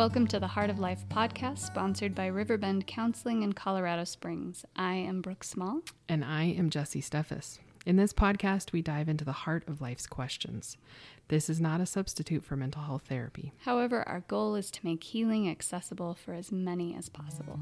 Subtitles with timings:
[0.00, 4.64] Welcome to the Heart of Life podcast, sponsored by Riverbend Counseling in Colorado Springs.
[4.74, 5.82] I am Brooke Small.
[6.08, 7.58] And I am Jesie Steffes.
[7.84, 10.78] In this podcast, we dive into the heart of life's questions.
[11.30, 13.52] This is not a substitute for mental health therapy.
[13.58, 17.60] However, our goal is to make healing accessible for as many as possible.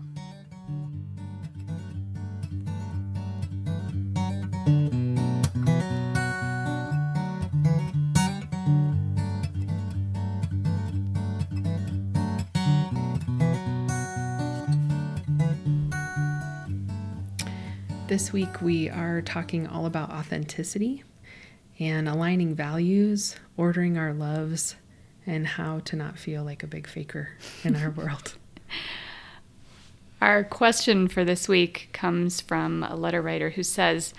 [18.07, 21.05] This week, we are talking all about authenticity
[21.79, 24.75] and aligning values, ordering our loves,
[25.27, 27.31] and how to not feel like a big faker
[27.63, 28.35] in our world.
[30.21, 34.13] Our question for this week comes from a letter writer who says,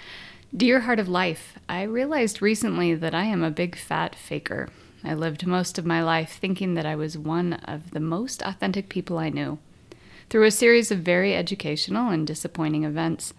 [0.56, 4.70] Dear Heart of Life, I realized recently that I am a big fat faker.
[5.04, 8.88] I lived most of my life thinking that I was one of the most authentic
[8.88, 9.60] people I knew.
[10.30, 13.34] Through a series of very educational and disappointing events,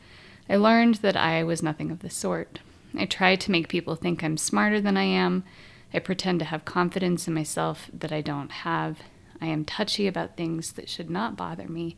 [0.48, 2.60] I learned that I was nothing of the sort.
[2.96, 5.44] I try to make people think I'm smarter than I am.
[5.92, 9.00] I pretend to have confidence in myself that I don't have.
[9.40, 11.96] I am touchy about things that should not bother me.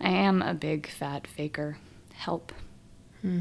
[0.00, 1.78] I am a big fat faker.
[2.12, 2.52] Help.
[3.22, 3.40] Hmm.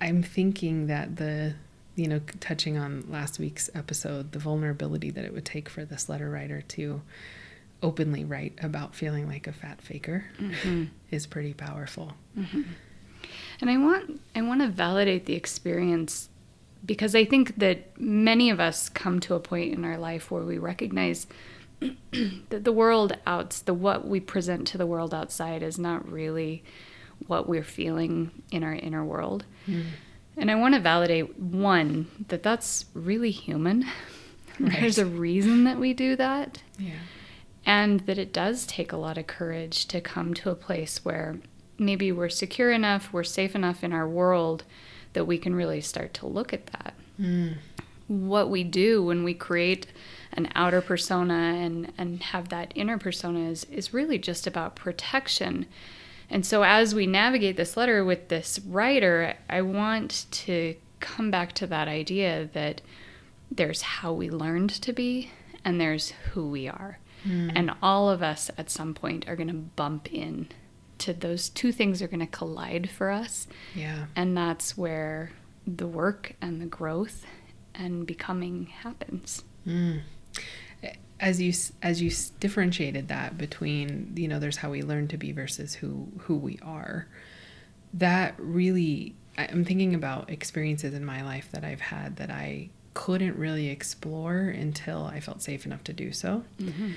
[0.00, 1.54] I'm thinking that the,
[1.96, 6.08] you know, touching on last week's episode, the vulnerability that it would take for this
[6.08, 7.02] letter writer to
[7.82, 10.84] openly write about feeling like a fat faker mm-hmm.
[11.10, 12.12] is pretty powerful.
[12.38, 12.62] Mm-hmm.
[13.60, 16.28] And I want I want to validate the experience
[16.84, 20.42] because I think that many of us come to a point in our life where
[20.42, 21.26] we recognize
[21.80, 26.62] that the world outs the what we present to the world outside is not really
[27.26, 29.44] what we're feeling in our inner world.
[29.66, 29.84] Mm.
[30.36, 33.86] And I want to validate one that that's really human.
[34.60, 34.82] Right.
[34.82, 36.62] There's a reason that we do that.
[36.78, 36.92] Yeah
[37.66, 41.38] and that it does take a lot of courage to come to a place where
[41.78, 44.64] maybe we're secure enough, we're safe enough in our world
[45.12, 46.94] that we can really start to look at that.
[47.20, 47.56] Mm.
[48.08, 49.86] What we do when we create
[50.32, 55.66] an outer persona and, and have that inner persona is, is really just about protection.
[56.28, 61.52] And so, as we navigate this letter with this writer, I want to come back
[61.52, 62.80] to that idea that
[63.50, 65.30] there's how we learned to be
[65.64, 66.98] and there's who we are.
[67.26, 67.52] Mm.
[67.54, 70.48] And all of us at some point are going to bump in
[70.98, 73.46] to those two things are going to collide for us.
[73.74, 74.06] Yeah.
[74.16, 75.32] And that's where
[75.66, 77.24] the work and the growth
[77.74, 79.44] and becoming happens.
[79.66, 80.02] Mm.
[81.20, 82.10] As you as you
[82.40, 86.58] differentiated that between you know there's how we learn to be versus who who we
[86.62, 87.06] are,
[87.94, 93.36] that really I'm thinking about experiences in my life that I've had that I couldn't
[93.36, 96.44] really explore until I felt safe enough to do so.
[96.60, 96.92] Mm-hmm.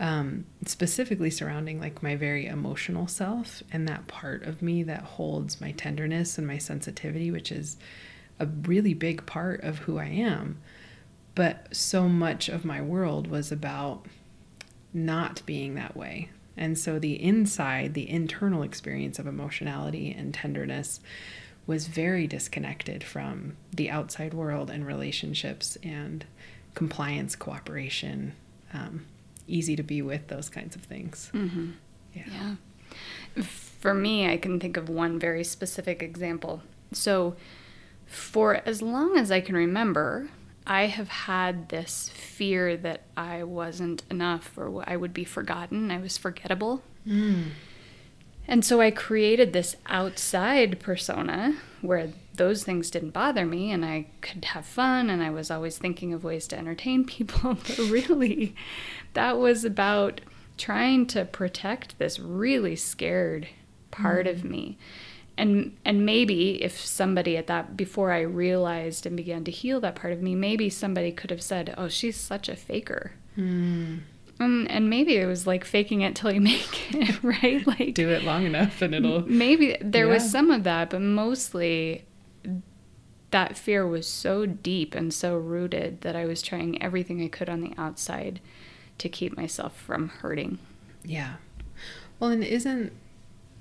[0.00, 5.60] Um, specifically surrounding like my very emotional self and that part of me that holds
[5.60, 7.76] my tenderness and my sensitivity, which is
[8.40, 10.58] a really big part of who I am.
[11.36, 14.06] But so much of my world was about
[14.92, 16.30] not being that way.
[16.56, 21.00] And so the inside, the internal experience of emotionality and tenderness
[21.66, 26.24] was very disconnected from the outside world and relationships and
[26.74, 28.34] compliance, cooperation,
[28.72, 29.06] um,
[29.46, 31.30] easy to be with, those kinds of things.
[31.34, 31.70] Mm-hmm.
[32.14, 32.56] Yeah.
[33.36, 33.44] yeah.
[33.44, 36.62] For me, I can think of one very specific example.
[36.92, 37.36] So,
[38.06, 40.28] for as long as I can remember,
[40.66, 45.98] I have had this fear that I wasn't enough or I would be forgotten, I
[45.98, 46.82] was forgettable.
[47.06, 47.50] Mm.
[48.46, 54.06] And so I created this outside persona where those things didn't bother me and I
[54.20, 57.54] could have fun and I was always thinking of ways to entertain people.
[57.54, 58.54] But really,
[59.14, 60.20] that was about
[60.56, 63.48] trying to protect this really scared
[63.90, 64.30] part mm.
[64.30, 64.78] of me.
[65.36, 69.96] And and maybe if somebody at that before I realized and began to heal that
[69.96, 74.02] part of me, maybe somebody could have said, "Oh, she's such a faker." Mm.
[74.38, 77.66] Um, and maybe it was like faking it till you make it, right?
[77.66, 79.28] Like do it long enough and it'll.
[79.28, 80.12] Maybe there yeah.
[80.14, 82.04] was some of that, but mostly
[83.34, 87.48] that fear was so deep and so rooted that I was trying everything I could
[87.48, 88.38] on the outside
[88.98, 90.60] to keep myself from hurting.
[91.04, 91.34] Yeah.
[92.20, 92.92] Well, and isn't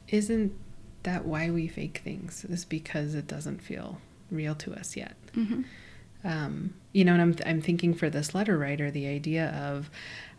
[0.09, 0.53] isn't
[1.01, 2.45] that why we fake things?
[2.45, 3.99] Is because it doesn't feel
[4.29, 5.15] real to us yet.
[5.35, 5.63] Mm-hmm.
[6.23, 9.89] Um, you know, and I'm I'm thinking for this letter writer, the idea of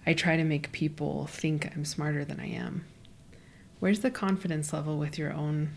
[0.07, 2.85] I try to make people think I'm smarter than I am.
[3.81, 5.71] Where's the confidence level with your own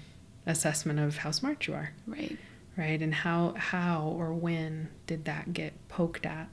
[0.45, 1.94] assessment of how smart you are?
[2.06, 2.38] Right.
[2.78, 3.02] Right?
[3.02, 6.48] And how how or when did that get poked at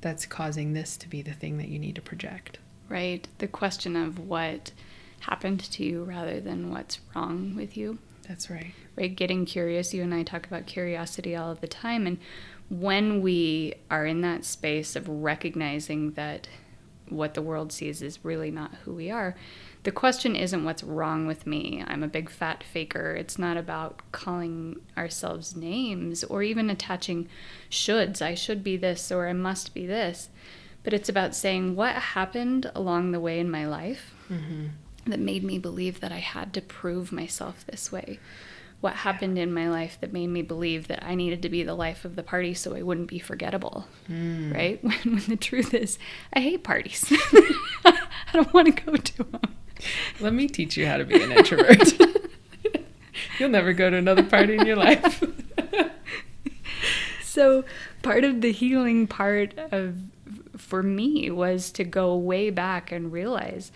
[0.00, 2.58] that's causing this to be the thing that you need to project?
[2.88, 3.26] Right.
[3.38, 4.72] The question of what
[5.20, 7.98] happened to you rather than what's wrong with you.
[8.28, 8.72] That's right.
[8.96, 9.14] Right.
[9.14, 9.94] Getting curious.
[9.94, 12.06] You and I talk about curiosity all of the time.
[12.06, 12.18] And
[12.68, 16.48] when we are in that space of recognizing that
[17.08, 19.36] what the world sees is really not who we are,
[19.84, 21.82] the question isn't what's wrong with me.
[21.86, 23.16] I'm a big fat faker.
[23.16, 27.28] It's not about calling ourselves names or even attaching
[27.68, 28.22] shoulds.
[28.22, 30.28] I should be this or I must be this.
[30.84, 34.66] But it's about saying what happened along the way in my life mm-hmm.
[35.06, 38.20] that made me believe that I had to prove myself this way.
[38.80, 41.74] What happened in my life that made me believe that I needed to be the
[41.74, 44.52] life of the party so I wouldn't be forgettable, mm.
[44.52, 44.82] right?
[44.84, 45.98] When, when the truth is,
[46.32, 47.04] I hate parties.
[47.84, 47.98] I
[48.32, 49.51] don't want to go to them.
[50.20, 51.92] Let me teach you how to be an introvert.
[53.38, 55.22] You'll never go to another party in your life.
[57.22, 57.64] so,
[58.02, 59.96] part of the healing part of
[60.56, 63.72] for me was to go way back and realize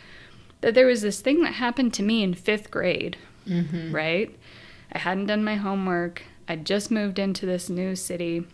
[0.61, 3.17] that there was this thing that happened to me in 5th grade,
[3.47, 3.95] mm-hmm.
[3.95, 4.35] right?
[4.93, 6.23] I hadn't done my homework.
[6.49, 8.45] I'd just moved into this new city.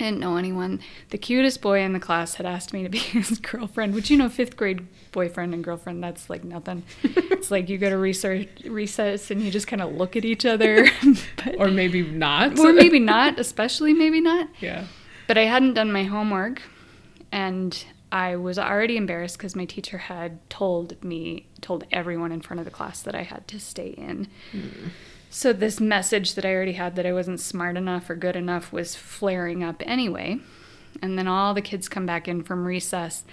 [0.00, 0.80] I didn't know anyone.
[1.10, 4.16] The cutest boy in the class had asked me to be his girlfriend, which you
[4.16, 6.82] know, fifth grade boyfriend and girlfriend, that's like nothing.
[7.02, 10.44] it's like you go to research, recess and you just kind of look at each
[10.44, 10.88] other.
[11.36, 12.58] but, or maybe not.
[12.58, 14.48] or maybe not, especially maybe not.
[14.60, 14.86] Yeah.
[15.28, 16.62] But I hadn't done my homework
[17.30, 22.60] and I was already embarrassed because my teacher had told me, told everyone in front
[22.60, 24.28] of the class that I had to stay in.
[24.52, 24.90] Mm.
[25.36, 28.72] So, this message that I already had that I wasn't smart enough or good enough
[28.72, 30.38] was flaring up anyway.
[31.02, 33.24] And then all the kids come back in from recess,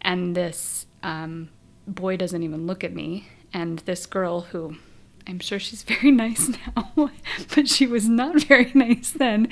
[0.00, 1.48] and this um,
[1.84, 3.28] boy doesn't even look at me.
[3.52, 4.76] And this girl, who
[5.26, 7.10] I'm sure she's very nice now,
[7.56, 9.48] but she was not very nice then,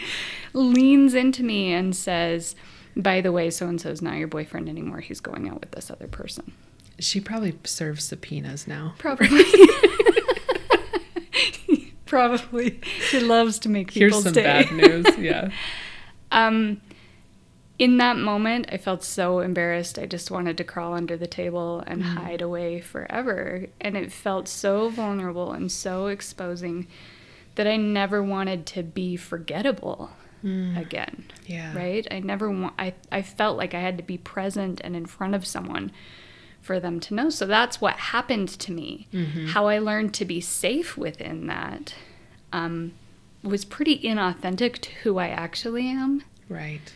[0.53, 2.55] leans into me and says,
[2.95, 5.01] By the way, so and so is not your boyfriend anymore.
[5.01, 6.53] He's going out with this other person.
[7.01, 8.95] She probably serves subpoenas now.
[8.97, 9.43] Probably.
[12.11, 12.81] Probably.
[13.09, 14.43] She loves to make people Here's some stay.
[14.43, 15.07] bad news.
[15.19, 15.51] Yeah.
[16.31, 16.81] um,
[17.79, 19.99] in that moment, I felt so embarrassed.
[19.99, 22.07] I just wanted to crawl under the table and mm.
[22.07, 23.67] hide away forever.
[23.81, 26.87] And it felt so vulnerable and so exposing
[27.57, 30.11] that I never wanted to be forgettable
[30.45, 30.81] mm.
[30.81, 31.25] again.
[31.47, 31.77] Yeah.
[31.77, 32.07] Right?
[32.11, 35.35] I never want I I felt like I had to be present and in front
[35.35, 35.91] of someone
[36.67, 37.31] for them to know.
[37.31, 39.07] So that's what happened to me.
[39.13, 39.47] Mm-hmm.
[39.47, 41.95] How I learned to be safe within that
[42.53, 42.93] um,
[43.43, 46.25] was pretty inauthentic to who I actually am.
[46.49, 46.93] Right.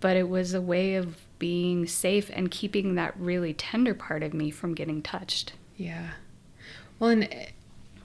[0.00, 4.34] But it was a way of being safe and keeping that really tender part of
[4.34, 5.54] me from getting touched.
[5.76, 6.10] Yeah.
[6.98, 7.28] Well, and,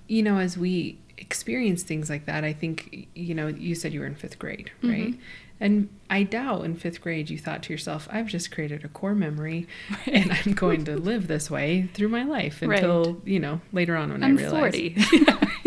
[0.08, 4.00] you know, as we experience things like that, I think, you know, you said you
[4.00, 5.12] were in fifth grade, right?
[5.12, 5.22] Mm-hmm.
[5.62, 9.14] And I doubt in fifth grade you thought to yourself, I've just created a core
[9.14, 10.10] memory right.
[10.10, 13.28] and I'm going to live this way through my life until, right.
[13.28, 14.74] you know, later on when I'm I realize.
[14.74, 14.98] 40.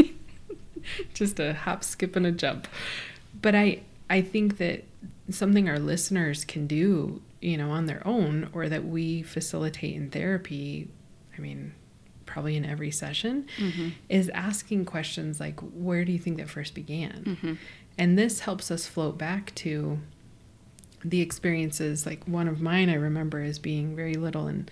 [1.14, 2.66] just a hop, skip, and a jump.
[3.40, 4.84] But I, I think that
[5.30, 10.10] something our listeners can do, you know, on their own or that we facilitate in
[10.10, 10.88] therapy,
[11.38, 11.72] I mean,
[12.26, 13.90] probably in every session, mm-hmm.
[14.08, 17.24] is asking questions like, where do you think that first began?
[17.24, 17.54] Mm-hmm.
[17.96, 19.98] And this helps us float back to
[21.04, 22.06] the experiences.
[22.06, 24.70] Like one of mine, I remember as being very little, and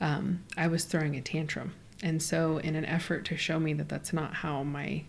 [0.00, 1.74] um, I was throwing a tantrum.
[2.02, 5.04] And so, in an effort to show me that that's not how my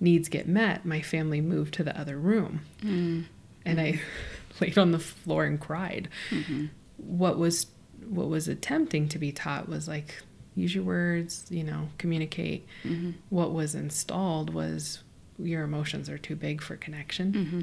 [0.00, 2.60] needs get met, my family moved to the other room.
[2.82, 3.24] Mm.
[3.66, 3.98] And mm-hmm.
[3.98, 4.00] I
[4.60, 6.08] laid on the floor and cried.
[6.30, 6.66] Mm-hmm.
[6.96, 7.66] What was
[8.08, 10.22] what was attempting to be taught was like
[10.54, 12.66] use your words, you know, communicate.
[12.84, 13.12] Mm-hmm.
[13.28, 15.00] What was installed was
[15.42, 17.32] your emotions are too big for connection.
[17.32, 17.60] Mm-hmm.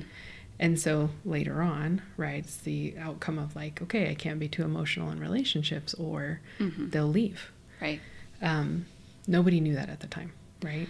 [0.60, 4.64] And so later on, right, it's the outcome of like, okay, I can't be too
[4.64, 6.90] emotional in relationships or mm-hmm.
[6.90, 7.52] they'll leave.
[7.80, 8.02] Right.
[8.42, 8.86] Um,
[9.28, 10.32] nobody knew that at the time,
[10.64, 10.88] right?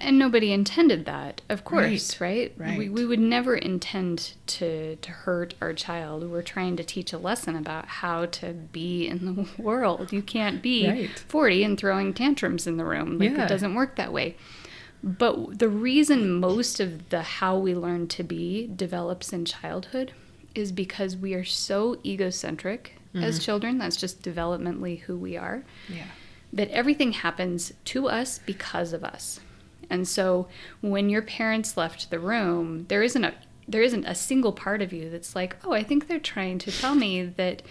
[0.00, 2.52] And nobody intended that, of course, right?
[2.56, 2.70] Right.
[2.70, 2.78] right.
[2.78, 6.28] We, we would never intend to, to hurt our child.
[6.28, 10.12] We're trying to teach a lesson about how to be in the world.
[10.12, 11.18] You can't be right.
[11.28, 13.18] 40 and throwing tantrums in the room.
[13.18, 13.44] Like, yeah.
[13.44, 14.36] it doesn't work that way.
[15.02, 20.12] But the reason most of the how we learn to be develops in childhood
[20.54, 23.24] is because we are so egocentric mm-hmm.
[23.24, 23.78] as children.
[23.78, 25.62] That's just developmentally who we are.
[25.88, 26.06] Yeah.
[26.52, 29.40] That everything happens to us because of us.
[29.88, 30.48] And so
[30.80, 33.34] when your parents left the room, there isn't a
[33.68, 36.70] there isn't a single part of you that's like, oh, I think they're trying to
[36.70, 37.62] tell me that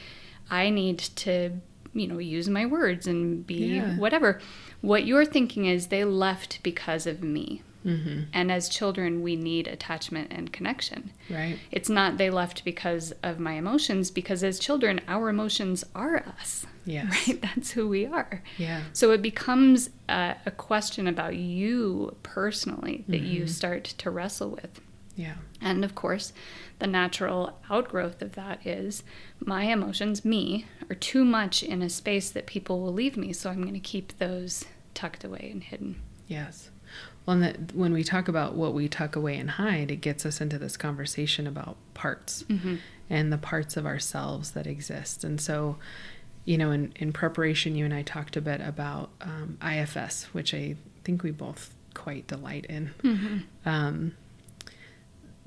[0.52, 1.52] I need to,
[1.94, 3.96] you know, use my words and be Yeah.
[3.96, 4.42] whatever.
[4.86, 7.62] What you're thinking is they left because of me.
[7.86, 8.22] Mm-hmm.
[8.34, 11.12] And as children, we need attachment and connection.
[11.30, 11.60] Right.
[11.72, 16.66] It's not they left because of my emotions, because as children, our emotions are us,
[16.86, 17.06] Yes.
[17.28, 17.42] right?
[17.42, 18.42] That's who we are.
[18.58, 18.82] Yeah.
[18.94, 24.82] So it becomes a, a question about you personally that you start to wrestle with.
[25.16, 25.36] Yeah.
[25.62, 26.34] And of course,
[26.80, 29.04] the natural outgrowth of that is
[29.40, 33.32] my emotions, me, are too much in a space that people will leave me.
[33.32, 34.66] So I'm going to keep those
[34.96, 36.02] tucked away and hidden.
[36.28, 36.72] Yes.
[37.26, 40.26] Well, and that when we talk about what we tuck away and hide, it gets
[40.26, 42.76] us into this conversation about parts Mm-hmm.
[43.10, 45.24] and the parts of ourselves that exist.
[45.24, 45.78] And so,
[46.46, 50.54] you know, in, in preparation, you and I talked a bit about um, IFS, which
[50.54, 52.92] I think we both quite delight in.
[53.04, 53.38] Mm-hmm.
[53.70, 54.16] Um,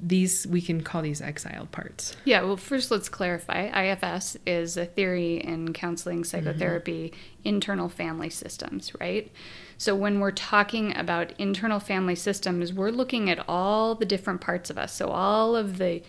[0.00, 2.16] these, we can call these exiled parts.
[2.24, 3.66] Yeah, well, first let's clarify.
[3.92, 7.12] IFS is a theory in counseling psychotherapy,
[7.44, 9.32] internal family systems, right?
[9.76, 14.70] So when we're talking about internal family systems, we're looking at all the different parts
[14.70, 14.92] of us.
[14.92, 16.02] So all of the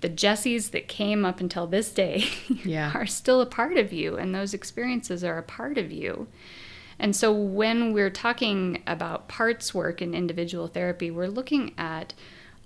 [0.00, 2.24] the Jesies that came up until this day
[2.64, 2.90] Yeah.
[2.94, 6.26] are still a part of you, and those experiences are a part of you.
[6.98, 12.14] And so when we're talking about parts work in individual therapy, we're looking at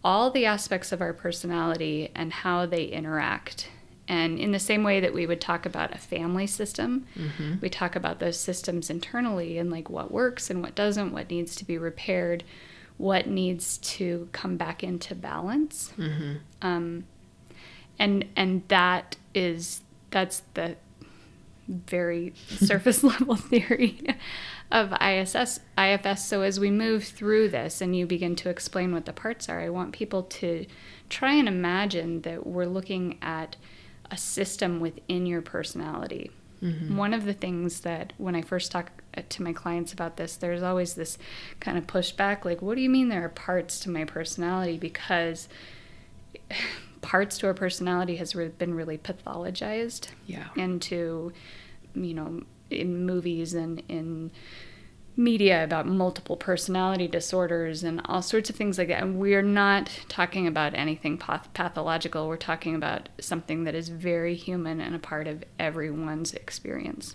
[0.04, 3.68] all the aspects of our personality and how they interact.
[4.06, 7.06] And in the same way that we would talk about a family system,
[7.62, 11.56] we talk about those systems internally and like what works and what doesn't, what needs
[11.56, 12.44] to be repaired,
[12.98, 15.94] what needs to come back into balance.
[16.60, 17.04] Um,
[17.98, 19.80] and and that is
[20.10, 20.76] that's the
[21.68, 24.00] very surface level theory
[24.72, 26.24] of ISS IFS.
[26.26, 29.60] So as we move through this and you begin to explain what the parts are,
[29.60, 30.66] I want people to
[31.08, 33.56] try and imagine that we're looking at
[34.10, 36.30] a system within your personality.
[36.96, 40.36] One of the things that when I first talk uh, to my clients about this,
[40.36, 41.18] there's always this
[41.60, 44.78] kind of pushback like, what do you mean there are parts to my personality?
[44.78, 45.46] Because
[47.02, 50.48] parts to our personality has been really pathologized Yeah.
[50.56, 51.32] into,
[51.94, 54.30] you know, in movies and in
[55.16, 59.02] media about multiple personality disorders and all sorts of things like that.
[59.02, 62.26] And we're not talking about anything path- pathological.
[62.26, 67.14] We're talking about something that is very human and a part of everyone's experience.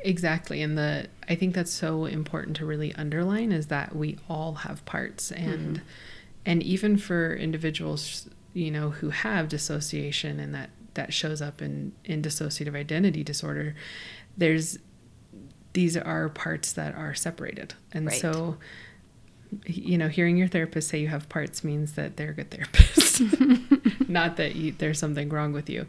[0.00, 0.62] Exactly.
[0.62, 4.84] And the I think that's so important to really underline is that we all have
[4.84, 5.86] parts and mm-hmm.
[6.46, 11.92] and even for individuals, you know, who have dissociation and that that shows up in
[12.04, 13.74] in dissociative identity disorder,
[14.36, 14.78] there's
[15.72, 17.74] these are parts that are separated.
[17.92, 18.20] And Right.
[18.20, 18.56] so
[19.66, 23.20] you know, hearing your therapist say you have parts means that they're a good therapist,
[24.08, 25.84] not that you, there's something wrong with you.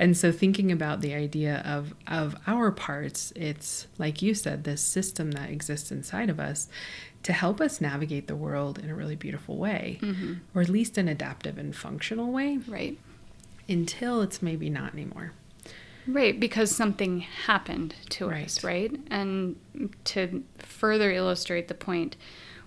[0.00, 4.82] And so, thinking about the idea of of our parts, it's like you said, this
[4.82, 6.68] system that exists inside of us
[7.22, 10.34] to help us navigate the world in a really beautiful way, mm-hmm.
[10.52, 12.98] or at least an adaptive and functional way, Right.
[13.68, 15.32] until it's maybe not anymore.
[16.06, 18.92] Right, because something happened to us, right?
[19.10, 19.56] And
[20.04, 22.16] to further illustrate the point,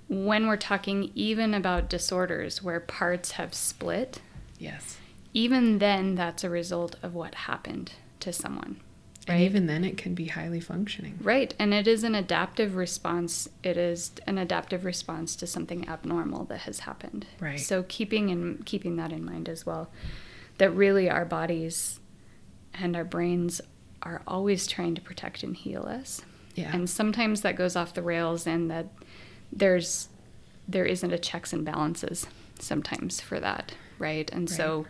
[0.09, 4.21] when we're talking even about disorders where parts have split,
[4.57, 4.97] Yes.
[5.33, 7.91] even then that's a result of what happened
[8.21, 8.77] to someone.
[9.27, 9.33] Right?
[9.33, 9.45] And Right.
[9.45, 11.19] even then, it can be highly functioning.
[11.21, 13.49] Right, and it is an adaptive response.
[13.61, 17.25] It is an adaptive response to something abnormal that has happened.
[17.39, 17.59] Right.
[17.59, 19.89] So keeping in keeping that in mind as well,
[20.59, 21.99] that really our bodies
[22.79, 23.61] and our brains
[24.03, 26.21] are always trying to protect and heal us.
[26.55, 26.71] Yeah.
[26.73, 28.87] And sometimes that goes off the rails, and that
[29.51, 30.09] there's
[30.67, 32.27] there isn't a checks and balances
[32.59, 34.29] sometimes for that, right?
[34.31, 34.85] And so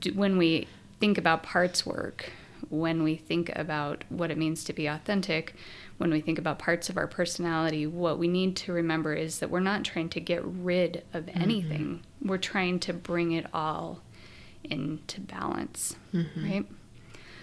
[0.00, 2.32] d- when we think about parts work,
[2.68, 5.54] when we think about what it means to be authentic,
[5.98, 9.50] when we think about parts of our personality, what we need to remember is that
[9.50, 11.42] we're not trying to get rid of mm-hmm.
[11.42, 12.02] anything.
[12.22, 14.02] We're trying to bring it all
[14.64, 16.44] into balance, mm-hmm.
[16.44, 16.66] right?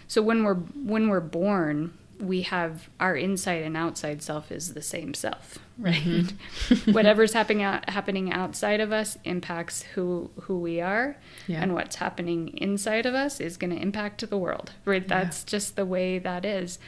[0.07, 4.81] So when we're when we're born, we have our inside and outside self is the
[4.81, 5.93] same self, right?
[6.01, 6.91] Mm-hmm.
[6.93, 11.61] Whatever's happening out, happening outside of us impacts who who we are, Yeah.
[11.61, 15.03] and what's happening inside of us is going to impact the world, right?
[15.03, 15.23] Yeah.
[15.23, 16.79] That's just the way that is.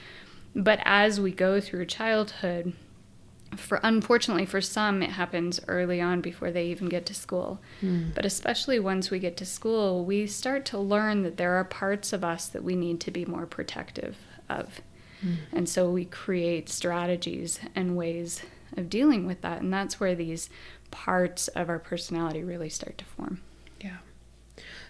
[0.55, 2.73] But as we go through childhood,
[3.55, 7.59] for unfortunately for some it happens early on before they even get to school.
[7.81, 12.13] But especially once we get to school we start to learn that there are parts
[12.13, 14.17] of us that we need to be more protective
[14.49, 14.81] of.
[15.51, 18.41] And so we create strategies and ways
[18.77, 20.49] of dealing with that and that's where these
[20.91, 23.41] parts of our personality really start to form.
[23.81, 23.97] Yeah.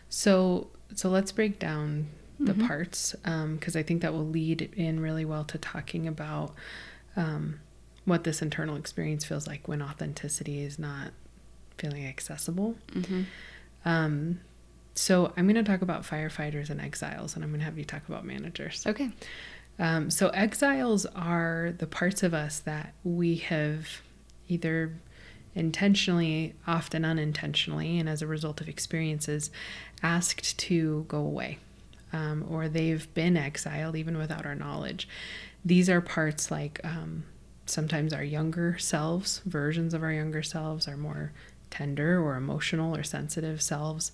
[0.09, 2.07] So so let's break down
[2.39, 2.67] the Mhm.
[2.67, 3.15] parts
[3.55, 6.53] because I think that will lead in really well to talking about
[7.15, 7.59] um,
[8.05, 11.11] what this internal experience feels like when authenticity is not
[11.77, 12.75] feeling accessible.
[12.91, 13.25] Mhm.
[13.85, 14.39] Um,
[14.95, 17.85] so I'm going to talk about firefighters and exiles, and I'm going to have you
[17.85, 18.85] talk about managers.
[18.85, 19.11] Okay.
[19.77, 24.01] Um, so exiles are the parts of us that we have
[24.49, 24.93] either
[25.55, 29.51] intentionally, often unintentionally, and as a result of experiences,
[30.03, 31.59] asked to go away,
[32.11, 35.07] um, or they've been exiled even without our knowledge.
[35.63, 37.23] These are parts like um,
[37.69, 41.31] sometimes our younger selves, versions of our younger selves, are more
[41.69, 44.11] tender or emotional or sensitive selves,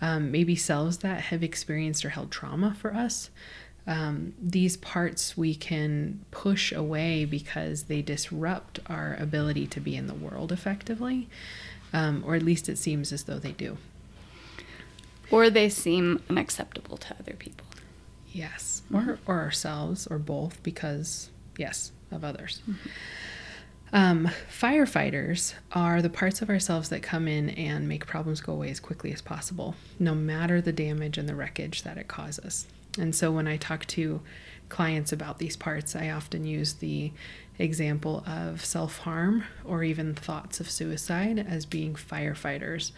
[0.00, 3.30] um, maybe selves that have experienced or held trauma for us.
[3.86, 10.06] Um, these parts we can push away because they disrupt our ability to be in
[10.06, 11.28] the world effectively,
[11.92, 13.78] um, or at least it seems as though they do.
[15.30, 17.66] Or they seem unacceptable to other people.
[18.32, 22.62] Yes, or or ourselves, or both, because yes, of others.
[23.92, 28.70] Um, firefighters are the parts of ourselves that come in and make problems go away
[28.70, 32.66] as quickly as possible, no matter the damage and the wreckage that it causes.
[32.98, 34.20] And so when I talk to
[34.68, 37.12] clients about these parts, I often use the
[37.58, 42.92] example of self harm or even thoughts of suicide as being firefighters,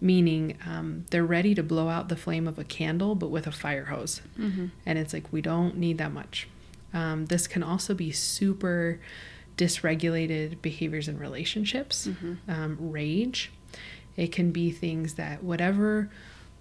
[0.00, 3.52] meaning um, they're ready to blow out the flame of a candle, but with a
[3.52, 4.22] fire hose.
[4.38, 4.66] Mm-hmm.
[4.86, 6.48] And it's like, we don't need that much.
[6.94, 9.00] Um, this can also be super
[9.56, 12.08] dysregulated behaviors in relationships,
[12.48, 13.52] um, rage.
[14.16, 16.10] It can be things that whatever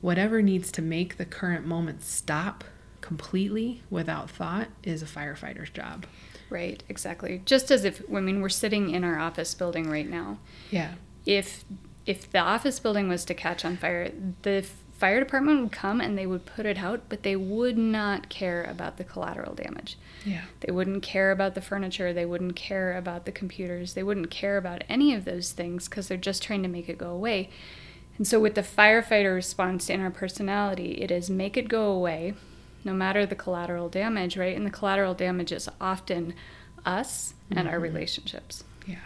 [0.02, 2.64] whatever needs to make the current moment stop
[3.02, 6.06] completely without thought is a firefighter's job.
[6.50, 7.42] Right, exactly.
[7.46, 10.40] Just as if, I mean, we're sitting in our office building right now.
[10.70, 10.94] Yeah.
[11.26, 11.64] If
[12.06, 14.12] if the office building was to catch on fire,
[14.42, 14.66] the
[15.02, 18.64] fire department would come and they would put it out, but they would not care
[18.64, 19.98] about the collateral damage.
[20.24, 20.44] Yeah.
[20.60, 22.14] They wouldn't care about the furniture.
[22.14, 23.96] They wouldn't care about the computers.
[23.96, 27.00] They wouldn't care about any of those things because they're just trying to make it
[27.00, 27.50] go away.
[28.20, 32.36] And so, with the firefighter response in our personality, it is make it go away,
[32.84, 34.56] no matter the collateral damage, right?
[34.56, 36.36] And the collateral damage is often
[36.86, 37.84] us and our mm-hmm.
[37.84, 38.64] relationships.
[38.86, 38.98] Yeah.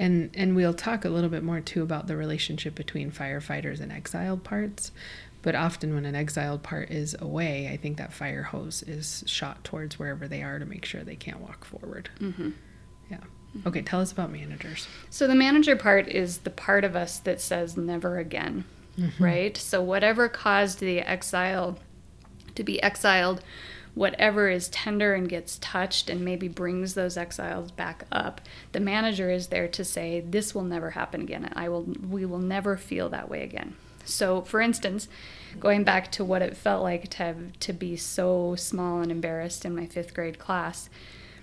[0.00, 3.92] And and we'll talk a little bit more too about the relationship between firefighters and
[3.92, 4.92] exiled parts.
[5.42, 9.62] But often when an exiled part is away, I think that fire hose is shot
[9.62, 12.08] towards wherever they are to make sure they can't walk forward.
[12.18, 12.50] Mm-hmm.
[13.10, 13.18] Yeah.
[13.66, 14.88] Okay, tell us about managers.
[15.10, 18.64] So, the manager part is the part of us that says never again,
[19.18, 19.56] right?
[19.56, 21.78] So, whatever caused the exile
[22.54, 23.42] to be exiled,
[24.00, 28.40] whatever is tender and gets touched and maybe brings those exiles back up,
[28.72, 31.52] the manager is there to say, This will never happen again.
[31.54, 33.76] I will, we will never feel that way again.
[34.06, 35.06] So, for instance,
[35.58, 39.76] going back to what it felt like to to be so small and embarrassed in
[39.76, 40.88] my fifth grade class,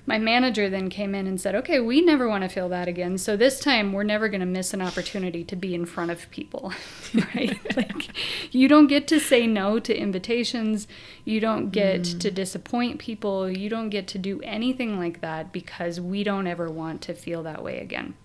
[0.08, 3.18] my manager then came in and said, "Okay, we never want to feel that again.
[3.18, 6.32] So this time we're never going to miss an opportunity to be in front of
[6.32, 6.74] people."
[7.36, 7.60] right?
[7.78, 8.08] like
[8.52, 10.88] you don't get to say no to invitations.
[11.26, 12.20] You don't get mm.
[12.22, 13.52] to disappoint people.
[13.52, 17.44] You don't get to do anything like that because we don't ever want to feel
[17.44, 18.16] that way again.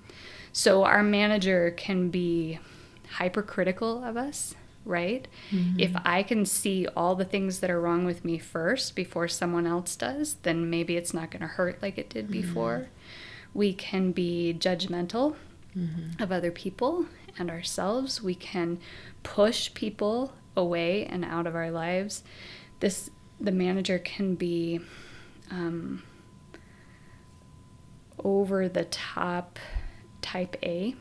[0.52, 2.60] So our manager can be
[3.14, 5.28] hypercritical of us, right?
[5.50, 5.80] Mm-hmm.
[5.80, 9.66] If I can see all the things that are wrong with me first before someone
[9.66, 12.78] else does, then maybe it's not going to hurt like it did before.
[12.78, 13.58] Mm-hmm.
[13.58, 15.36] We can be judgmental
[15.76, 16.22] mm-hmm.
[16.22, 17.06] of other people
[17.38, 18.22] and ourselves.
[18.22, 18.78] We can
[19.22, 22.22] push people away and out of our lives.
[22.80, 24.80] This the manager can be
[25.50, 26.02] um,
[28.22, 29.58] over the top
[30.20, 30.94] type A,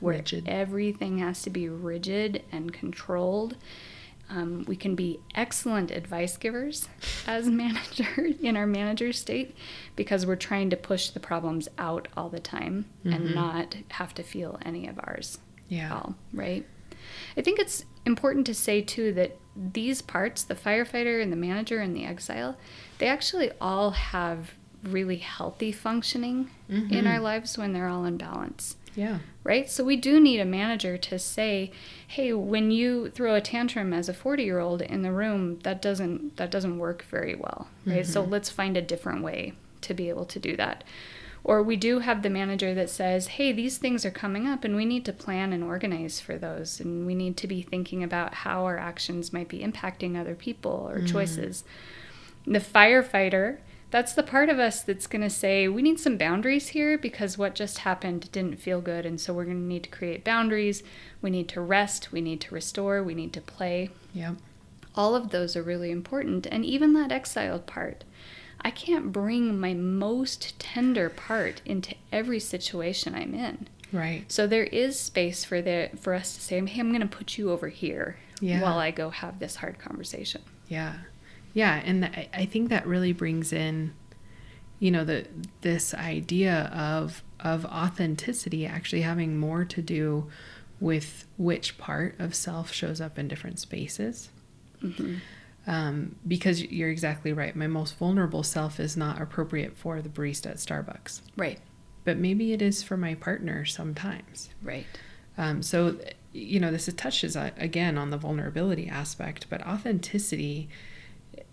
[0.00, 0.48] where Rigid.
[0.48, 3.56] everything has to be rigid and controlled.
[4.28, 6.88] Um, we can be excellent advice givers
[7.28, 9.54] as manager in our manager state
[9.94, 14.24] because we're trying to push the problems out all the time and not have to
[14.24, 15.92] feel any of ours Yeah.
[15.94, 16.66] all, right?
[17.36, 21.78] I think it's important to say too that these parts, the firefighter and the manager
[21.80, 22.56] and the exile,
[22.98, 28.76] they actually all have really healthy functioning in our lives when they're all in balance
[28.96, 29.18] Yeah.
[29.44, 29.70] right?
[29.70, 31.70] So we do need a manager to say,
[32.08, 36.50] "Hey, when you throw a tantrum as a 40-year-old in the room, that doesn't that
[36.50, 38.06] doesn't work very well." Right?
[38.06, 38.32] So mm-hmm.
[38.32, 40.82] let's find a different way to be able to do that.
[41.44, 44.74] Or we do have the manager that says, "Hey, these things are coming up and
[44.74, 48.34] we need to plan and organize for those and we need to be thinking about
[48.34, 51.08] how our actions might be impacting other people or mm.
[51.12, 51.62] choices."
[52.46, 53.58] The firefighter
[53.90, 57.38] That's the part of us that's going to say, we need some boundaries here because
[57.38, 59.06] what just happened didn't feel good.
[59.06, 60.82] And so we're going to need to create boundaries.
[61.22, 62.10] We need to rest.
[62.12, 63.02] We need to restore.
[63.02, 63.90] We need to play.
[64.12, 64.34] Yep.
[64.96, 66.46] All of those are really important.
[66.46, 68.02] And even that exiled part.
[68.62, 73.68] I can't bring my most tender part into every situation I'm in.
[73.92, 74.24] Right.
[74.32, 77.38] So there is space for the for us to say, "Hey, I'm going to put
[77.38, 78.60] you over here Yeah.
[78.62, 80.94] while I go have this hard conversation." Yeah.
[81.56, 83.92] Yeah, and I- I think that really brings in
[84.78, 85.26] you know the
[85.62, 90.28] this idea of of authenticity actually having more to do
[90.80, 94.28] with which part of self shows up in different spaces.
[95.66, 97.56] Um, because you're exactly right.
[97.56, 101.58] My most vulnerable self is not appropriate for the barista at Starbucks, Right.
[102.04, 104.50] but maybe it is for my partner sometimes.
[104.62, 104.86] Right.
[105.36, 105.96] Um, so,
[106.32, 110.68] you know, this touches uh, again on the vulnerability aspect, but authenticity,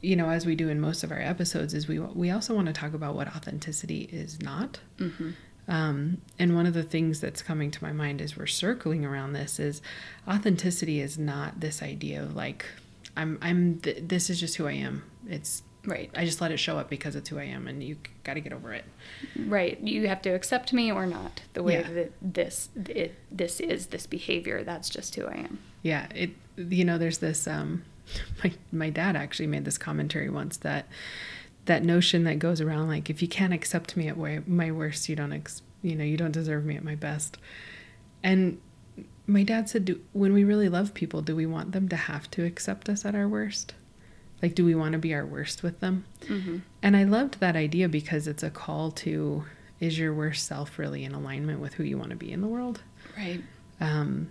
[0.01, 2.67] you know, as we do in most of our episodes, is we we also want
[2.67, 4.79] to talk about what authenticity is not.
[4.97, 5.31] hmm
[5.67, 9.31] Um, and one of the things that's coming to my mind as we're circling around
[9.33, 9.81] this is
[10.27, 12.65] authenticity is not this idea of like
[13.15, 15.03] I'm I'm th- this is just who I am.
[15.27, 16.09] It's Right.
[16.15, 18.39] I just let it show up because it's who I am, and you got to
[18.39, 18.85] get over it.
[19.35, 19.77] Right.
[19.81, 21.41] You have to accept me or not.
[21.53, 21.91] The way Yeah.
[21.91, 24.63] that this it, this is this behavior.
[24.63, 25.59] That's just who I am.
[25.81, 27.83] Yeah, it you know there's this um
[28.43, 30.87] my my dad actually made this commentary once that
[31.65, 35.07] that notion that goes around like if you can't accept me at my, my worst
[35.07, 37.37] you don't ex, you know you don't deserve me at my best.
[38.21, 38.59] And
[39.25, 42.29] my dad said do, when we really love people do we want them to have
[42.31, 43.73] to accept us at our worst?
[44.41, 46.05] Like do we want to be our worst with them?
[46.21, 46.57] Mm-hmm.
[46.81, 49.45] And I loved that idea because it's a call to
[49.79, 52.47] is your worst self really in alignment with who you want to be in the
[52.47, 52.81] world?
[53.17, 53.41] Right.
[53.79, 54.29] Um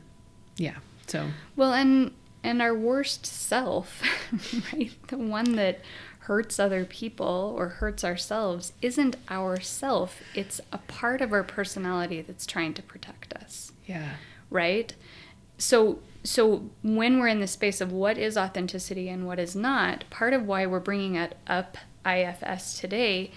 [0.56, 0.76] yeah.
[1.06, 2.12] So Well, and
[2.44, 4.02] and our worst self,
[4.72, 4.90] right?
[5.08, 5.80] The one that
[6.20, 10.20] hurts other people or hurts ourselves isn't our self.
[10.34, 13.72] It's a part of our personality that's trying to protect us.
[13.86, 14.14] yeah.
[14.50, 14.94] right
[15.58, 20.04] so so when we're in the space of what is authenticity and what is not
[20.10, 21.76] part of why we're bringing it up
[22.06, 23.30] ifs today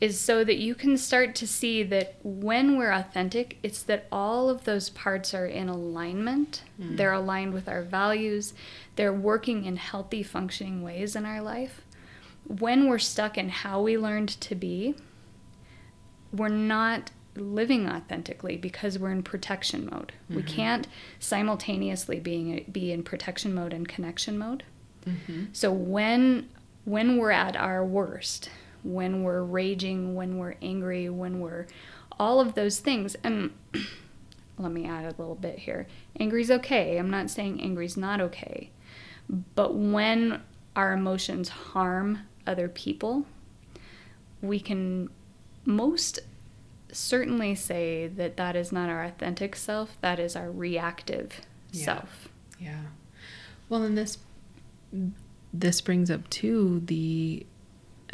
[0.00, 4.48] is so that you can start to see that when we're authentic it's that all
[4.48, 8.54] of those parts are in alignment they're aligned with our values
[8.96, 11.82] they're working in healthy functioning ways in our life
[12.46, 14.94] when we're stuck in how we learned to be
[16.32, 20.12] we're not living authentically because we're in protection mode.
[20.28, 20.86] We can't
[21.18, 24.64] simultaneously being be in protection mode and connection mode.
[25.06, 25.46] Mm-hmm.
[25.52, 26.48] So when
[26.84, 28.50] when we're at our worst,
[28.84, 31.66] when we're raging, when we're angry, when we're
[32.20, 33.50] all of those things and
[34.58, 35.88] let me add a little bit here.
[36.20, 36.96] Angry's okay.
[36.98, 38.70] I'm not saying angry's not okay.
[39.56, 40.42] But when
[40.76, 43.26] our emotions harm other people,
[44.42, 45.08] we can
[45.64, 46.20] most
[46.92, 51.40] certainly say that that is not our authentic self, that is our reactive
[51.72, 51.84] Yeah.
[51.84, 52.28] self.
[52.60, 52.80] Yeah.
[53.68, 54.18] Well, and this
[55.52, 57.46] this brings up too the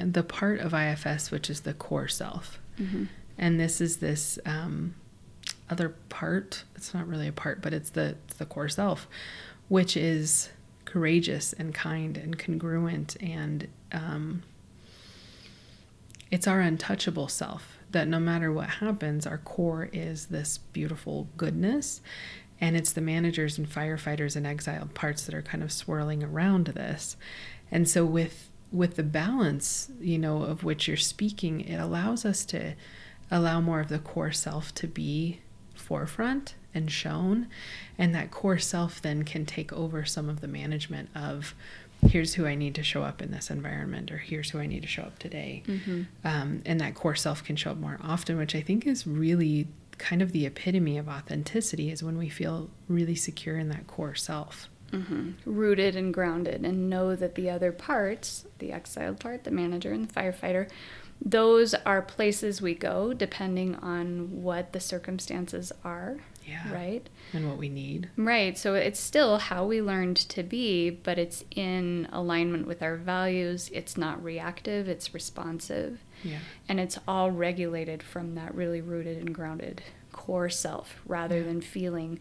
[0.04, 3.08] the part of IFS which is the core self, Mhm.
[3.38, 4.94] and this is this um,
[5.68, 6.64] other part.
[6.76, 9.06] It's not really a part, but it's the it's the core self,
[9.68, 10.50] which is
[10.84, 14.42] courageous and kind and congruent and um,
[16.30, 22.00] it's our untouchable self that no matter what happens, our core is this beautiful goodness.
[22.60, 26.66] And it's the managers and firefighters and exiled parts that are kind of swirling around
[26.66, 27.16] this.
[27.70, 32.44] And so with with the balance, you know, of which you're speaking, it allows us
[32.46, 32.74] to
[33.30, 35.40] allow more of the core self to be
[35.74, 37.48] forefront and shown.
[37.98, 41.54] And that core self then can take over some of the management of
[42.06, 44.82] here's who I need to show up in this environment, or here's who I need
[44.82, 45.62] to show up today.
[45.66, 46.02] Mm-hmm.
[46.24, 49.68] Um, and that core self can show up more often, which I think is really
[49.98, 54.14] kind of the epitome of authenticity is when we feel really secure in that core
[54.14, 54.70] self.
[54.90, 59.92] Hmm Rooted and grounded, and know that the other parts, the exiled part, the manager,
[59.92, 60.68] and the firefighter,
[61.22, 66.72] those are places we go depending on what the circumstances are, Yeah.
[66.72, 67.06] right?
[67.34, 68.08] And what we need.
[68.16, 68.56] Right.
[68.56, 73.70] So it's still how we learned to be, but it's in alignment with our values.
[73.74, 76.00] It's not reactive, it's responsive.
[76.24, 76.38] Yeah.
[76.68, 79.82] And it's all regulated from that really rooted and grounded
[80.20, 81.44] core self rather Yeah.
[81.44, 82.18] than feeling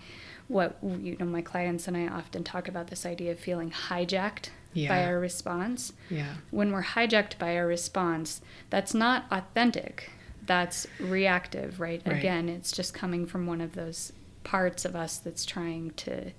[0.48, 4.50] what, you know, my clients and I often talk about this idea of feeling hijacked
[4.74, 5.92] by our response.
[6.10, 6.36] Yeah.
[6.50, 10.12] When we're hijacked by our response, that's not authentic.
[10.46, 12.02] That's reactive, right?
[12.06, 12.18] Right.
[12.18, 16.32] Again, it's just coming from one of those parts of us that's trying to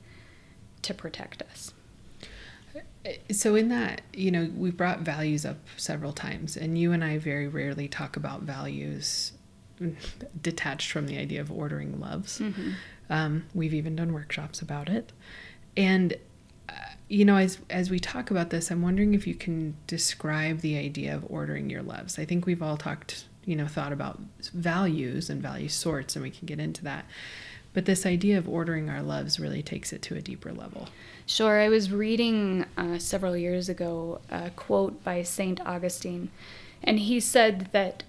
[0.82, 1.74] to protect us.
[3.30, 7.18] So, in that, you know, we brought values up several times, and you and I
[7.18, 9.32] very rarely talk about values
[10.40, 12.38] detached from the idea of ordering loves.
[12.38, 12.70] Mm-hmm.
[13.08, 15.12] Um, we've even done workshops about it.
[15.76, 16.14] And,
[16.68, 16.72] uh,
[17.08, 20.78] you know, as, as we talk about this, I'm wondering if you can describe the
[20.78, 22.18] idea of ordering your loves.
[22.18, 24.20] I think we've all talked, you know, thought about
[24.52, 27.04] values and value sorts, and we can get into that.
[27.72, 30.88] But this idea of ordering our loves really takes it to a deeper level.
[31.26, 31.60] Sure.
[31.60, 35.60] I was reading uh, several years ago a quote by St.
[35.64, 36.30] Augustine,
[36.82, 38.02] and he said that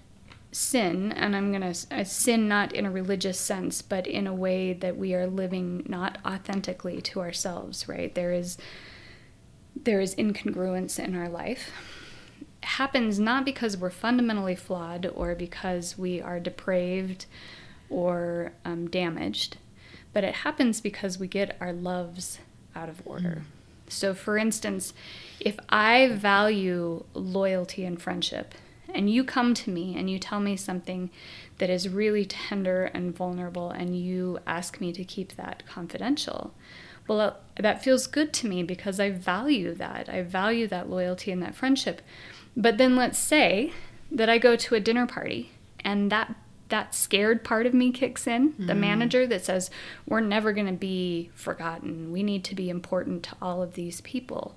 [0.52, 4.34] sin, and I'm going to uh, sin not in a religious sense, but in a
[4.34, 8.14] way that we are living not authentically to ourselves, right?
[8.14, 8.58] There is
[9.74, 11.70] there is incongruence in our life.
[12.62, 17.24] It happens not because we're fundamentally flawed or because we are depraved
[17.88, 19.56] or um, damaged,
[20.12, 22.38] but it happens because we get our loves
[22.76, 23.42] out of order.
[23.42, 23.90] Mm.
[23.92, 24.92] So, for instance,
[25.40, 28.54] if I value loyalty and friendship,
[28.94, 31.10] and you come to me and you tell me something
[31.58, 36.54] that is really tender and vulnerable, and you ask me to keep that confidential,
[37.08, 40.08] well, uh, that feels good to me because I value that.
[40.08, 42.00] I value that loyalty and that friendship.
[42.56, 43.72] But then let's say
[44.10, 45.52] that I go to a dinner party
[45.84, 46.34] and that
[46.68, 48.66] that scared part of me kicks in, mm-hmm.
[48.66, 49.70] the manager that says,
[50.06, 52.10] We're never going to be forgotten.
[52.10, 54.56] We need to be important to all of these people.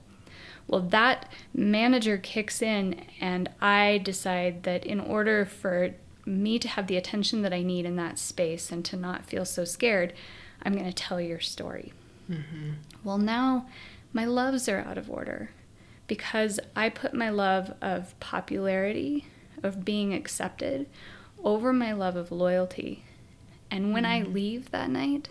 [0.68, 5.92] Well, that manager kicks in, and I decide that in order for
[6.26, 9.46] me to have the attention that I need in that space and to not feel
[9.46, 10.14] so scared,
[10.64, 11.94] I'm going to tell your story.
[12.30, 12.72] Mm-hmm.
[13.04, 13.68] Well, now
[14.12, 15.52] my loves are out of order
[16.08, 19.28] because I put my love of popularity,
[19.62, 20.88] of being accepted,
[21.44, 23.04] over my love of loyalty.
[23.70, 24.28] And when mm-hmm.
[24.28, 25.30] I leave that night,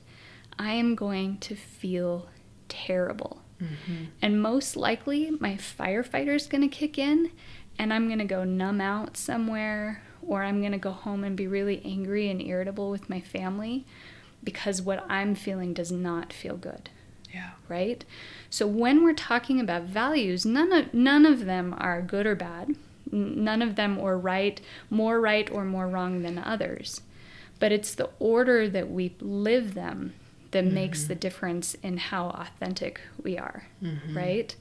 [0.59, 2.29] I am going to feel
[2.69, 3.41] terrible.
[3.65, 4.05] Mm-hmm.
[4.23, 7.31] And most likely, my firefighter is going to kick in,
[7.79, 11.37] and I'm going to go numb out somewhere, or I'm going to go home and
[11.37, 13.85] be really angry and irritable with my family
[14.43, 16.91] because what I'm feeling does not feel good.
[17.33, 17.51] Yeah.
[17.69, 18.05] Right?
[18.51, 22.77] So when we're talking about values, none of none of them are good or bad
[23.15, 27.01] none of them are right, more right or more wrong than others.
[27.61, 30.15] But it's the order that we live them
[30.55, 30.75] that mm-hmm.
[30.75, 34.17] makes the difference in how authentic we are, mm-hmm.
[34.17, 34.55] right?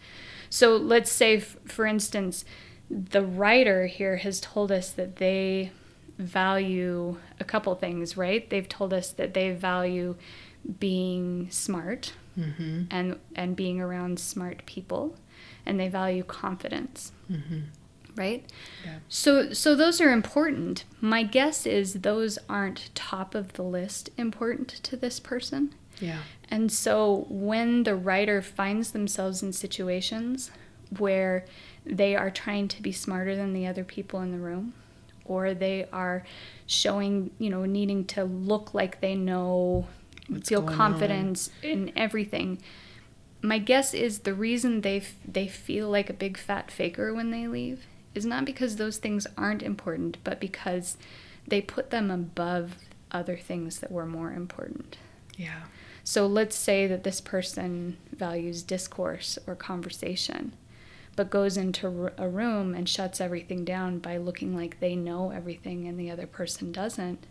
[0.49, 2.43] So let's say, f- for instance,
[2.89, 5.71] the writer here has told us that they
[6.17, 8.49] value a couple things, right?
[8.49, 10.15] They've told us that they value
[10.79, 12.83] being smart mm-hmm.
[12.89, 15.15] and and being around smart people,
[15.63, 17.11] and they value confidence.
[17.31, 17.59] Mm-hmm
[18.15, 18.45] right?
[18.85, 18.99] Yeah.
[19.09, 20.85] So so those are important.
[21.01, 25.73] My guess is those aren't top of the list important to this person.
[25.99, 26.19] Yeah.
[26.49, 30.51] And so when the writer finds themselves in situations
[30.97, 31.45] where
[31.85, 34.73] they are trying to be smarter than the other people in the room
[35.25, 36.23] or they are
[36.67, 39.87] showing, you know, needing to look like they know,
[40.27, 41.69] What's feel confidence on?
[41.69, 42.61] in everything.
[43.41, 47.31] My guess is the reason they f- they feel like a big fat faker when
[47.31, 50.97] they leave is not because those things aren't important, but because
[51.47, 52.75] they put them above
[53.11, 54.97] other things that were more important.
[55.37, 55.63] Yeah.
[56.03, 60.53] So let's say that this person values discourse or conversation,
[61.15, 65.87] but goes into a room and shuts everything down by looking like they know everything
[65.87, 67.25] and the other person doesn't.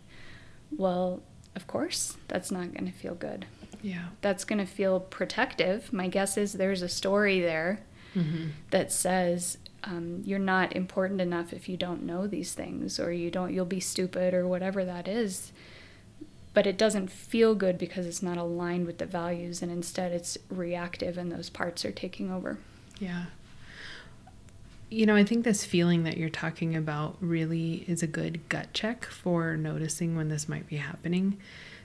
[0.75, 1.21] Well,
[1.55, 3.45] of course, that's not going to feel good.
[3.83, 4.05] Yeah.
[4.21, 5.93] That's going to feel protective.
[5.93, 7.81] My guess is there's a story there
[8.15, 8.49] mm-hmm.
[8.71, 13.29] that says um, you're not important enough if you don't know these things or you
[13.29, 15.51] don't you'll be stupid or whatever that is
[16.53, 20.37] but it doesn't feel good because it's not aligned with the values and instead it's
[20.49, 22.57] reactive and those parts are taking over
[22.99, 23.25] yeah
[24.89, 28.71] you know i think this feeling that you're talking about really is a good gut
[28.73, 31.37] check for noticing when this might be happening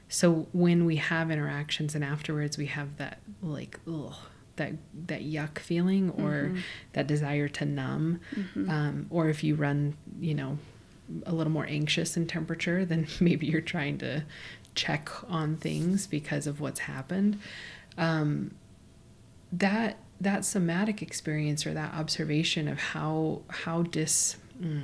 [0.09, 4.15] so when we have interactions and afterwards we have that like ugh
[4.57, 4.73] that
[5.07, 6.59] that yuck feeling or mm-hmm.
[6.93, 8.69] that desire to numb mm-hmm.
[8.69, 10.59] um, or if you run you know
[11.27, 14.23] a little more anxious in temperature then maybe you're trying to
[14.75, 17.39] check on things because of what's happened
[17.97, 18.53] um,
[19.53, 24.83] that that somatic experience or that observation of how how dis mm,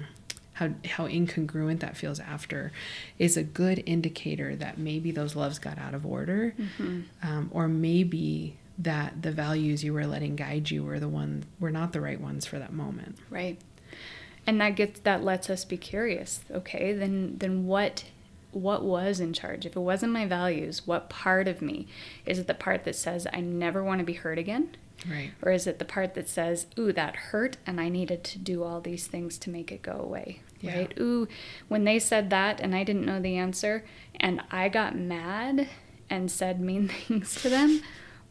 [0.54, 2.72] how how incongruent that feels after
[3.18, 7.02] is a good indicator that maybe those loves got out of order mm-hmm.
[7.22, 11.70] um, or maybe that the values you were letting guide you were the one were
[11.70, 13.16] not the right ones for that moment.
[13.30, 13.58] Right.
[14.46, 16.40] And that gets that lets us be curious.
[16.50, 18.04] Okay, then then what
[18.52, 19.66] what was in charge?
[19.66, 21.86] If it wasn't my values, what part of me
[22.24, 24.76] is it the part that says I never want to be hurt again?
[25.08, 25.32] Right.
[25.42, 28.62] Or is it the part that says, ooh, that hurt and I needed to do
[28.62, 30.40] all these things to make it go away?
[30.60, 30.78] Yeah.
[30.78, 30.94] Right?
[30.98, 31.28] Ooh,
[31.68, 33.84] when they said that and I didn't know the answer
[34.18, 35.68] and I got mad
[36.08, 37.82] and said mean things to them,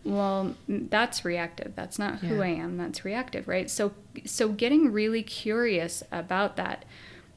[0.03, 1.73] well, that's reactive.
[1.75, 2.41] That's not who Yeah.
[2.43, 2.77] I am.
[2.77, 3.69] That's reactive, right?
[3.69, 3.93] So
[4.25, 6.85] so getting really curious about that.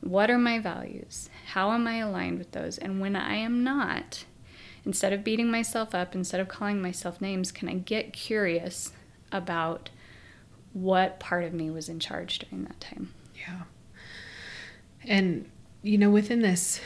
[0.01, 1.31] What are my values?
[1.53, 2.79] How am I aligned with those?
[2.79, 4.25] And when I am not,
[4.85, 8.93] instead of beating myself up, instead of calling myself names, can I get curious
[9.33, 9.91] about
[10.73, 13.13] what part of me was in charge during that time?
[13.37, 13.63] Yeah.
[15.05, 15.49] And,
[15.83, 16.81] you know, within this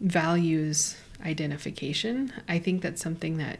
[0.00, 3.58] values identification, I think that's something that,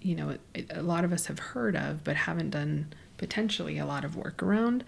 [0.00, 3.86] you know, it- a lot of us have heard of, but haven't done potentially a
[3.86, 4.84] lot of work around.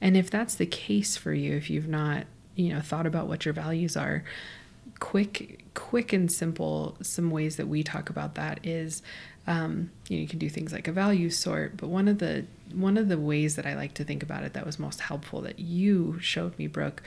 [0.00, 3.44] And if that's the case for you, if you've not, you know, thought about what
[3.44, 4.24] your values are,
[4.98, 9.02] quick, quick and simple, some ways that we talk about that is,
[9.46, 12.44] um, you know, you can do things like a value sort, but one of the
[12.74, 15.40] one of the ways that I like to think about it that was most helpful
[15.40, 17.02] that you showed me, Brooke,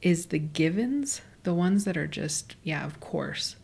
[0.00, 3.56] is the givens, the ones that are just, yeah, of course.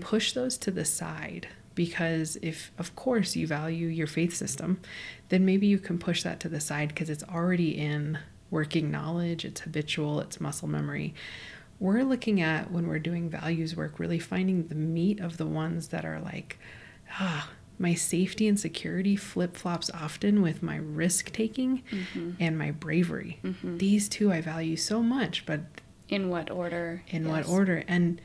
[0.00, 4.80] Push those to the side because if of course you value your faith system,
[5.28, 8.18] then maybe you can push that to the side because it's already in
[8.50, 11.14] working knowledge, it's habitual, it's muscle memory.
[11.80, 15.88] We're looking at when we're doing values work, really finding the meat of the ones
[15.88, 16.58] that are like,
[17.18, 21.82] ah, my safety and security flip flops often with my risk taking
[22.38, 23.40] and my bravery.
[23.64, 25.62] These two I value so much, but
[26.08, 27.02] In what order?
[27.08, 27.82] in what order?
[27.88, 28.20] And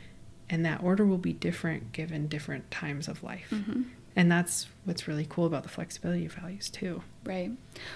[0.50, 3.48] and that order will be different given different times of life.
[3.52, 3.84] Mm-hmm.
[4.16, 7.04] And that's what's really cool about the flexibility of values too.
[7.24, 7.52] Right.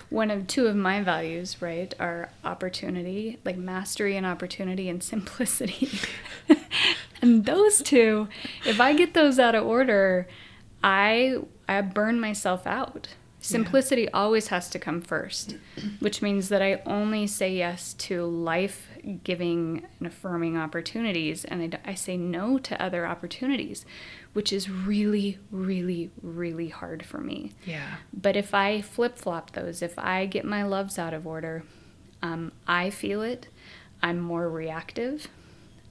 [0.10, 5.90] One of two of my values, right, are opportunity, like mastery and opportunity and simplicity.
[7.22, 8.30] and those two,
[8.66, 10.28] if I get those out of order,
[10.84, 13.10] I I burn myself out.
[13.44, 15.58] Simplicity always has to come first,
[16.00, 18.88] which means that I only say yes to life
[19.24, 23.86] giving and affirming opportunities, and I say no to other opportunities,
[24.32, 27.52] which is really, really, really hard for me.
[27.66, 27.96] Yeah.
[28.14, 31.64] But if I flip flop those, if I get my loves out of order,
[32.22, 33.50] um, I feel it.
[34.02, 35.28] I'm more reactive.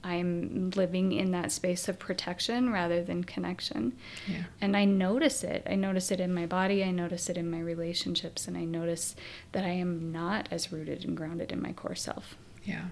[0.05, 3.97] I'm living in that space of protection rather than connection.
[4.27, 4.45] Yeah.
[4.61, 5.67] And I notice it.
[5.69, 6.83] I notice it in my body.
[6.83, 8.49] I notice it in my relationships.
[8.49, 9.15] And I notice
[9.53, 12.37] that I am not as rooted and grounded in my core self.
[12.65, 12.87] Yeah.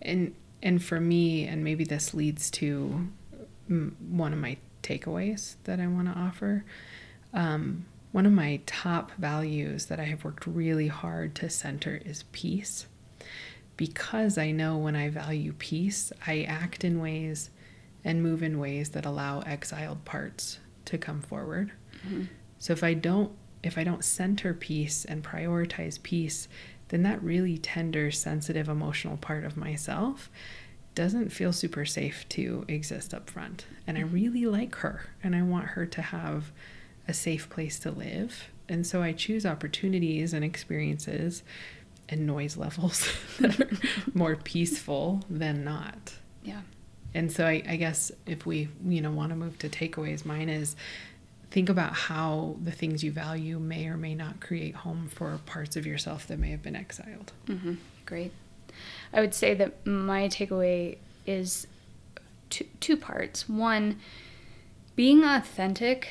[0.00, 3.08] And and for me, and maybe this leads to
[3.68, 6.64] one of my takeaways that I want to offer.
[7.32, 12.24] Um, one of my top values that I have worked really hard to center is
[12.32, 12.86] peace.
[13.76, 17.50] Because I know when I value peace, I act in ways
[18.04, 21.72] and move in ways that allow exiled parts to come forward.
[22.06, 22.24] Mm-hmm.
[22.58, 23.32] So if I don't
[23.62, 26.48] if I don't center peace and prioritize peace,
[26.88, 30.30] then that really tender, sensitive, emotional part of myself
[30.94, 33.64] doesn't feel super safe to exist up front.
[33.86, 34.14] And I mm-hmm.
[34.14, 36.52] really like her and I want her to have
[37.08, 38.50] a safe place to live.
[38.68, 41.42] And so I choose opportunities and experiences
[42.08, 43.70] and noise levels that are
[44.12, 46.14] more peaceful than not.
[46.42, 46.60] Yeah.
[47.14, 50.48] And so I, I guess if we, you know, want to move to takeaways, mine
[50.48, 50.74] is
[51.50, 55.76] think about how the things you value may or may not create home for parts
[55.76, 57.32] of yourself that may have been exiled.
[57.46, 57.74] hmm
[58.06, 58.32] Great.
[59.12, 61.68] I would say that my takeaway is
[62.50, 63.48] two, two parts.
[63.48, 64.00] One,
[64.96, 66.08] being authentic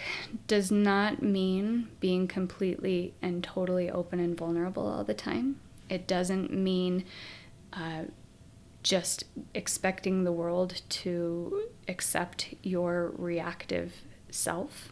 [0.47, 5.59] does not mean being completely and totally open and vulnerable all the time.
[5.89, 7.05] It doesn't mean
[7.71, 8.03] uh,
[8.83, 13.93] just expecting the world to accept your reactive
[14.29, 14.91] self.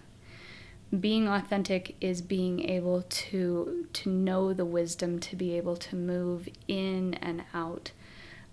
[0.97, 6.49] Being authentic is being able to to know the wisdom to be able to move
[6.67, 7.91] in and out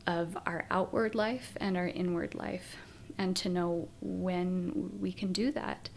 [0.07, 2.77] of our outward life and our inward life
[3.19, 5.89] and to know when we can do that.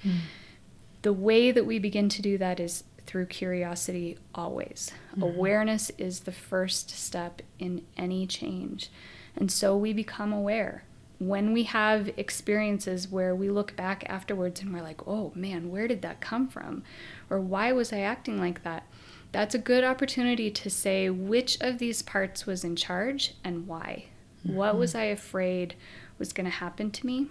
[1.03, 5.23] The way that we begin to do that is through curiosity always mm-hmm.
[5.23, 8.89] awareness is the first step in any change
[9.35, 10.83] and so we become aware
[11.21, 15.87] when we have experiences where we look back afterwards and we're like, oh man, where
[15.87, 16.81] did that come from?
[17.29, 18.87] Or why was I acting like that?
[19.31, 24.05] That's a good opportunity to say which of these parts was in charge and why.
[24.41, 24.79] What mm-hmm.
[24.79, 25.75] was I afraid
[26.17, 27.27] was going to happen to me?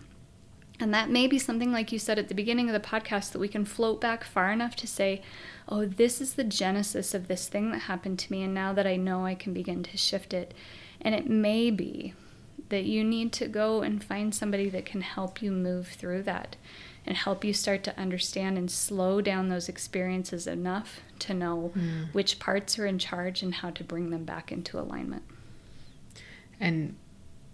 [0.81, 3.39] And that may be something, like you said at the beginning of the podcast, that
[3.39, 5.21] we can float back far enough to say,
[5.69, 8.43] oh, this is the genesis of this thing that happened to me.
[8.43, 10.55] And now that I know, I can begin to shift it.
[11.03, 12.15] And it may be
[12.71, 16.57] that you need to go and find somebody that can help you move through that.
[17.07, 22.13] and help you start to understand and slow down those experiences enough to know Mm.
[22.13, 25.23] which parts are in charge and how to bring them back into alignment.
[26.61, 26.97] And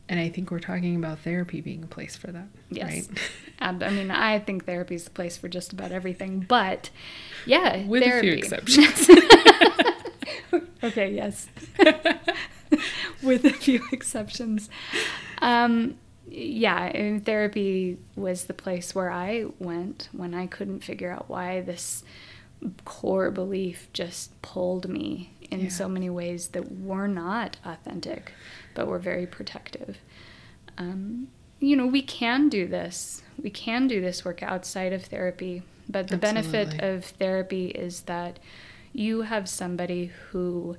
[0.09, 2.49] and I think we're talking about therapy being a place for that.
[2.71, 3.09] Yes.
[3.09, 3.19] Right?
[3.59, 6.91] And, I mean, I think therapy is the place for just about everything, but
[7.47, 9.09] yeah, With a few exceptions.
[10.85, 11.49] okay, yes.
[13.23, 14.69] With a few exceptions.
[15.41, 15.97] Um,
[16.29, 22.05] yeah, therapy was the place where I went when I couldn't figure out why this
[22.85, 25.69] core belief just pulled me in Yeah.
[25.69, 28.33] so many ways that were not authentic,
[28.75, 29.99] but were very protective.
[30.79, 31.29] Um,
[31.61, 33.23] you know, we can do this.
[33.43, 38.39] We can do this work outside of therapy, but the benefit of therapy is that
[38.93, 40.77] you have somebody who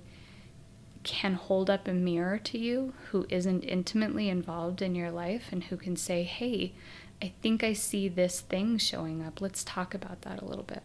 [1.03, 5.65] can hold up a mirror to you who isn't intimately involved in your life and
[5.65, 6.73] who can say, Hey,
[7.21, 9.39] I think I see this thing showing up.
[9.39, 10.83] Let's talk about that a little bit.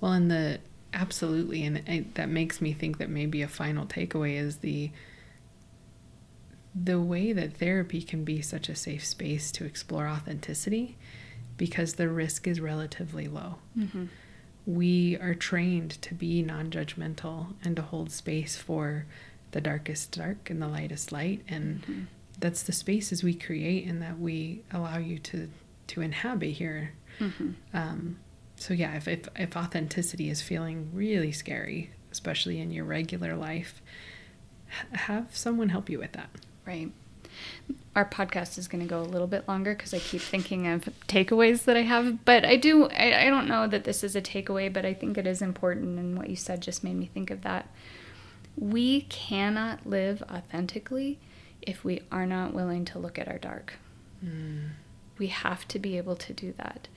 [0.00, 0.60] Well, and the
[0.92, 4.90] absolutely, and I, that makes me think that maybe a final takeaway is the
[6.74, 10.96] the way that therapy can be such a safe space to explore authenticity
[11.56, 13.56] because the risk is relatively low.
[13.78, 14.04] Mm-hmm.
[14.66, 19.06] We are trained to be non-judgmental and to hold space for
[19.52, 22.00] the darkest dark and the lightest light and Mm-hmm.
[22.38, 25.48] that's the spaces we create and that we allow you to
[25.86, 27.52] to inhabit here Mm-hmm.
[27.72, 28.18] um,
[28.56, 33.82] so yeah, if, if if authenticity is feeling really scary, especially in your regular life,
[34.92, 36.30] have someone help you with that.
[36.66, 36.90] Right.
[37.94, 40.88] Our podcast is going to go a little bit longer because I keep thinking of
[41.06, 42.24] takeaways that I have.
[42.24, 45.18] But I do, I, I don't know that this is a takeaway, but I think
[45.18, 45.98] it is important.
[45.98, 47.68] And what you said just made me think of that.
[48.56, 51.18] We cannot live authentically
[51.60, 53.74] if we are not willing to look at our dark.
[54.24, 54.70] Mm.
[55.18, 56.88] We have to be able to do that.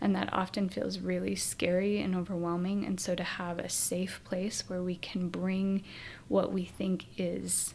[0.00, 2.86] And that often feels really scary and overwhelming.
[2.86, 5.82] And so to have a safe place where we can bring
[6.28, 7.74] what we think is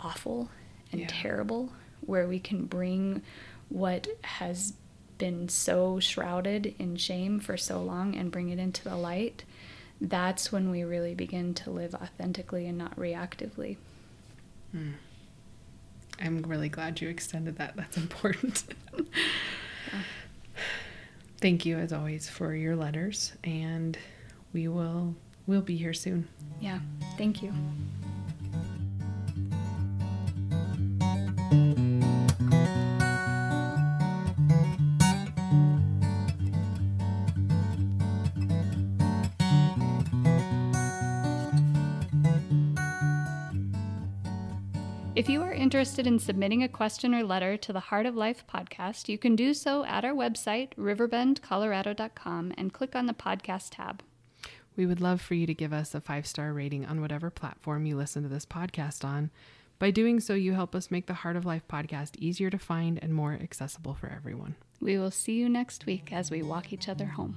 [0.00, 0.50] awful
[0.90, 1.06] and Yeah.
[1.08, 3.22] terrible, where we can bring
[3.68, 4.74] what has
[5.18, 9.44] been so shrouded in shame for so long and bring it into the light,
[10.00, 13.76] that's when we really begin to live authentically and not reactively.
[14.72, 14.92] Hmm.
[16.18, 17.76] I'm really glad you extended that.
[17.76, 18.64] That's important.
[21.40, 23.96] Thank you as always for your letters and
[24.52, 25.14] we will
[25.46, 26.28] we'll be here soon.
[26.60, 26.80] Yeah,
[27.16, 27.52] thank you.
[45.80, 49.34] Interested in submitting a question or letter to the Heart of Life podcast, you can
[49.34, 54.02] do so at our website, riverbendcolorado.com, and click on the podcast tab.
[54.76, 57.86] We would love for you to give us a five star rating on whatever platform
[57.86, 59.30] you listen to this podcast on.
[59.78, 62.98] By doing so, you help us make the Heart of Life podcast easier to find
[63.00, 64.56] and more accessible for everyone.
[64.82, 67.36] We will see you next week as we walk each other home.